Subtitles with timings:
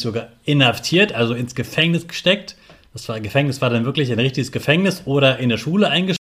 [0.00, 2.56] sogar inhaftiert, also ins Gefängnis gesteckt.
[2.92, 6.18] Das war, Gefängnis war dann wirklich ein richtiges Gefängnis oder in der Schule eingesperrt.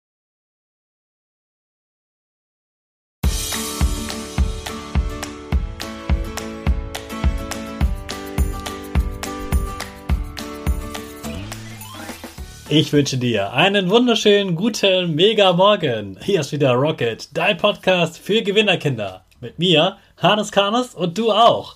[12.74, 16.18] Ich wünsche dir einen wunderschönen guten Mega Morgen.
[16.24, 19.26] Hier ist wieder Rocket, dein Podcast für Gewinnerkinder.
[19.42, 21.76] Mit mir, Hannes Karnes und du auch.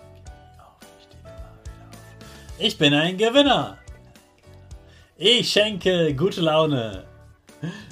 [2.63, 3.79] Ich bin ein Gewinner.
[5.17, 7.05] Ich schenke gute Laune.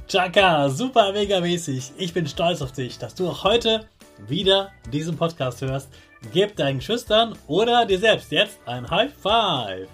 [0.07, 1.93] Chaka, super mega mäßig.
[1.97, 3.87] Ich bin stolz auf dich, dass du auch heute
[4.27, 5.89] wieder diesen Podcast hörst.
[6.31, 9.87] Gib deinen Schüchtern oder dir selbst jetzt ein High Five.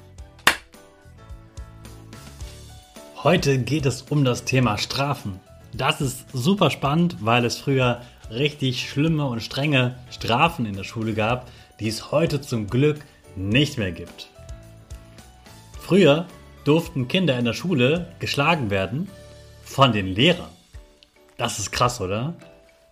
[3.24, 5.40] Heute geht es um das Thema Strafen.
[5.72, 11.14] Das ist super spannend, weil es früher richtig schlimme und strenge Strafen in der Schule
[11.14, 11.50] gab,
[11.80, 13.00] die es heute zum Glück
[13.38, 14.35] nicht mehr gibt.
[15.86, 16.26] Früher
[16.64, 19.08] durften Kinder in der Schule geschlagen werden
[19.64, 20.50] von den Lehrern.
[21.38, 22.34] Das ist krass, oder?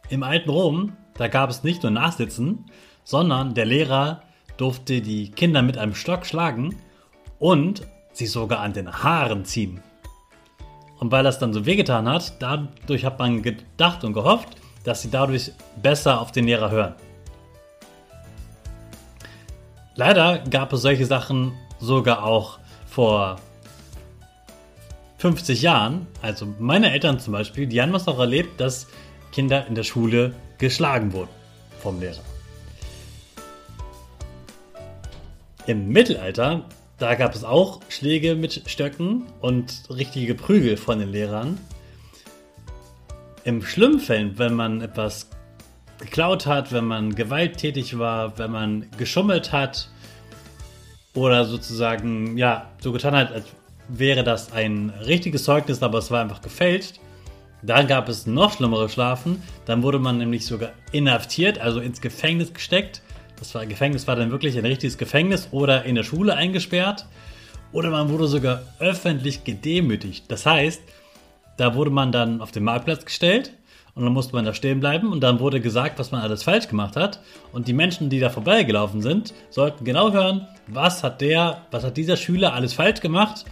[0.10, 2.66] Im alten Rom, da gab es nicht nur Nachsitzen,
[3.04, 4.22] sondern der Lehrer
[4.58, 6.76] durfte die Kinder mit einem Stock schlagen
[7.40, 7.82] und
[8.12, 9.82] sie sogar an den Haaren ziehen.
[11.00, 14.50] Und weil das dann so wehgetan hat, dadurch hat man gedacht und gehofft,
[14.84, 16.94] dass sie dadurch besser auf den Lehrer hören.
[19.96, 22.60] Leider gab es solche Sachen sogar auch
[22.94, 23.38] vor
[25.18, 28.88] 50 Jahren, also meine Eltern zum Beispiel, die haben es auch erlebt, dass
[29.32, 31.32] Kinder in der Schule geschlagen wurden
[31.82, 32.22] vom Lehrer.
[35.66, 36.66] Im Mittelalter,
[37.00, 41.58] da gab es auch Schläge mit Stöcken und richtige Prügel von den Lehrern.
[43.44, 45.30] Im schlimmen Fällen, wenn man etwas
[46.00, 49.90] geklaut hat, wenn man gewalttätig war, wenn man geschummelt hat
[51.16, 53.46] oder sozusagen, ja, so getan hat, als
[53.88, 57.00] wäre das ein richtiges Zeugnis, aber es war einfach gefälscht.
[57.62, 59.42] Dann gab es noch schlimmere Schlafen.
[59.66, 63.02] Dann wurde man nämlich sogar inhaftiert, also ins Gefängnis gesteckt.
[63.38, 67.06] Das war, Gefängnis war dann wirklich ein richtiges Gefängnis oder in der Schule eingesperrt.
[67.72, 70.26] Oder man wurde sogar öffentlich gedemütigt.
[70.28, 70.82] Das heißt,
[71.58, 73.54] da wurde man dann auf den Marktplatz gestellt
[73.96, 76.68] und dann musste man da stehen bleiben und dann wurde gesagt, was man alles falsch
[76.68, 77.20] gemacht hat.
[77.52, 81.98] Und die Menschen, die da vorbeigelaufen sind, sollten genau hören, was hat der, was hat
[81.98, 83.46] dieser Schüler alles falsch gemacht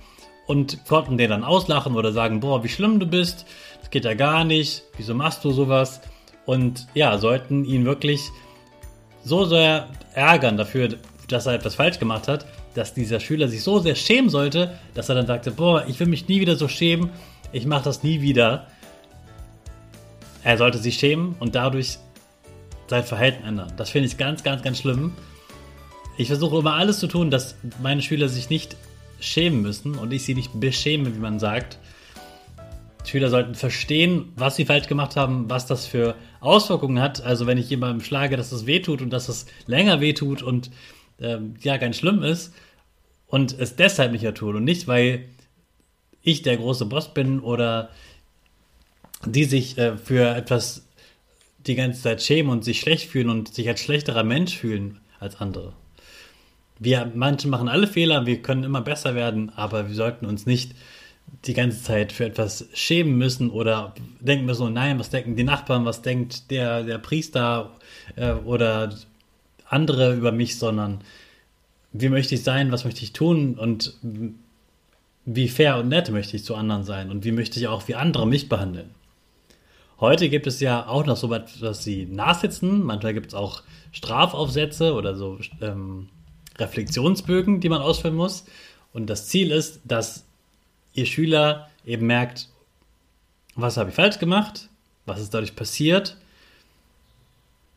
[0.47, 3.45] und konnten den dann auslachen oder sagen, boah, wie schlimm du bist,
[3.79, 6.01] das geht ja gar nicht, wieso machst du sowas?
[6.45, 8.29] Und ja, sollten ihn wirklich
[9.23, 10.89] so sehr ärgern dafür,
[11.27, 15.09] dass er etwas falsch gemacht hat, dass dieser Schüler sich so sehr schämen sollte, dass
[15.09, 17.11] er dann sagte, boah, ich will mich nie wieder so schämen,
[17.51, 18.67] ich mache das nie wieder.
[20.43, 21.99] Er sollte sich schämen und dadurch
[22.87, 23.71] sein Verhalten ändern.
[23.77, 25.13] Das finde ich ganz, ganz, ganz schlimm.
[26.21, 28.77] Ich versuche immer alles zu tun, dass meine Schüler sich nicht
[29.19, 31.79] schämen müssen und ich sie nicht beschäme, wie man sagt.
[33.03, 37.23] Schüler sollten verstehen, was sie falsch gemacht haben, was das für Auswirkungen hat.
[37.23, 40.69] Also wenn ich jemandem schlage, dass es wehtut und dass es länger wehtut und
[41.19, 42.53] ähm, ja, ganz schlimm ist
[43.25, 45.25] und es deshalb nicht mehr tun und nicht, weil
[46.21, 47.89] ich der große Boss bin oder
[49.25, 50.85] die sich äh, für etwas
[51.65, 55.41] die ganze Zeit schämen und sich schlecht fühlen und sich als schlechterer Mensch fühlen als
[55.41, 55.73] andere.
[56.83, 60.73] Wir manche machen alle Fehler, wir können immer besser werden, aber wir sollten uns nicht
[61.45, 65.43] die ganze Zeit für etwas schämen müssen oder denken müssen, oh nein, was denken die
[65.43, 67.69] Nachbarn, was denkt der, der Priester
[68.15, 68.95] äh, oder
[69.69, 71.01] andere über mich, sondern
[71.93, 73.99] wie möchte ich sein, was möchte ich tun und
[75.25, 77.95] wie fair und nett möchte ich zu anderen sein und wie möchte ich auch wie
[77.95, 78.89] andere mich behandeln.
[79.99, 83.61] Heute gibt es ja auch noch so etwas wie Nachsitzen, manchmal gibt es auch
[83.91, 86.09] Strafaufsätze oder so ähm,
[86.57, 88.45] Reflexionsbögen, die man ausfüllen muss.
[88.93, 90.25] Und das Ziel ist, dass
[90.93, 92.49] ihr Schüler eben merkt,
[93.55, 94.69] was habe ich falsch gemacht,
[95.05, 96.17] was ist dadurch passiert,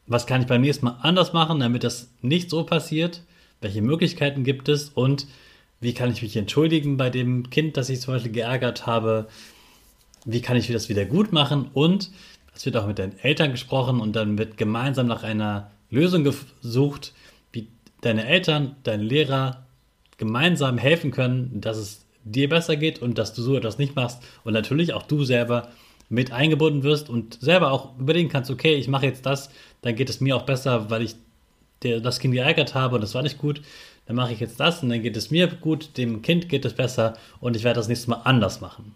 [0.06, 3.22] was kann ich beim nächsten Mal anders machen, damit das nicht so passiert,
[3.60, 5.26] welche Möglichkeiten gibt es und
[5.80, 9.28] wie kann ich mich entschuldigen bei dem Kind, das ich zum Beispiel geärgert habe,
[10.24, 12.10] wie kann ich das wieder gut machen und
[12.54, 17.12] es wird auch mit den Eltern gesprochen und dann wird gemeinsam nach einer Lösung gesucht,
[18.04, 19.66] deine Eltern, dein Lehrer
[20.16, 24.22] gemeinsam helfen können, dass es dir besser geht und dass du so etwas nicht machst
[24.44, 25.68] und natürlich auch du selber
[26.08, 29.50] mit eingebunden wirst und selber auch überlegen kannst, okay, ich mache jetzt das,
[29.82, 31.16] dann geht es mir auch besser, weil ich
[31.80, 33.60] das Kind geärgert habe und das war nicht gut,
[34.06, 36.74] dann mache ich jetzt das und dann geht es mir gut, dem Kind geht es
[36.74, 38.94] besser und ich werde das nächste Mal anders machen.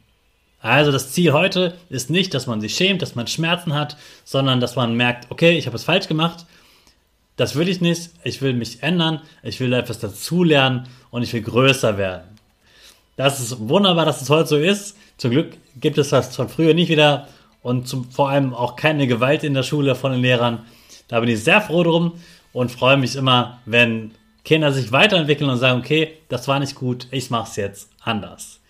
[0.60, 4.60] Also das Ziel heute ist nicht, dass man sich schämt, dass man Schmerzen hat, sondern
[4.60, 6.46] dass man merkt, okay, ich habe es falsch gemacht,
[7.38, 11.40] das will ich nicht, ich will mich ändern, ich will etwas dazulernen und ich will
[11.40, 12.36] größer werden.
[13.16, 14.96] Das ist wunderbar, dass es heute so ist.
[15.16, 17.28] Zum Glück gibt es das von früher nicht wieder
[17.62, 20.64] und zum, vor allem auch keine Gewalt in der Schule von den Lehrern.
[21.06, 22.14] Da bin ich sehr froh drum
[22.52, 24.10] und freue mich immer, wenn
[24.44, 28.60] Kinder sich weiterentwickeln und sagen, okay, das war nicht gut, ich mache es jetzt anders.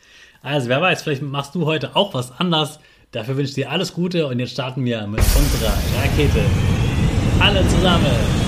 [0.42, 2.80] Also wer weiß, vielleicht machst du heute auch was anders.
[3.12, 5.72] Dafür wünsche ich dir alles Gute und jetzt starten wir mit unserer
[6.02, 6.44] Rakete.
[7.40, 8.47] Alle zusammen.